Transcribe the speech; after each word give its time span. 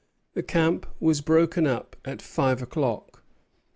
The 0.33 0.41
camp 0.41 0.87
was 0.99 1.21
broken 1.21 1.67
up 1.67 1.95
at 2.05 2.23
five 2.23 2.63
o'clock. 2.63 3.21